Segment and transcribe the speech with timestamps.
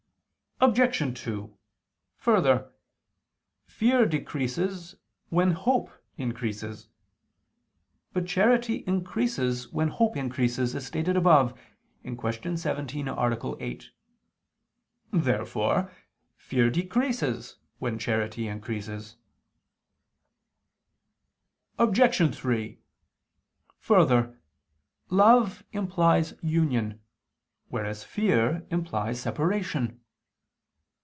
[0.63, 1.19] Obj.
[1.23, 1.57] 2:
[2.17, 2.71] Further,
[3.65, 4.93] fear decreases
[5.29, 6.87] when hope increases.
[8.13, 11.59] But charity increases when hope increases, as stated above
[12.03, 12.19] (Q.
[12.57, 13.55] 17, A.
[13.59, 13.89] 8).
[15.11, 15.91] Therefore
[16.35, 19.15] fear decreases when charity increases.
[21.79, 22.35] Obj.
[22.35, 22.79] 3:
[23.79, 24.39] Further,
[25.09, 27.01] love implies union,
[27.69, 29.97] whereas fear implies separation.